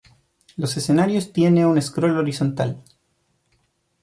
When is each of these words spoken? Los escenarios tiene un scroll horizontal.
Los 0.55 0.77
escenarios 0.77 1.31
tiene 1.31 1.63
un 1.67 1.79
scroll 1.79 2.17
horizontal. 2.17 2.81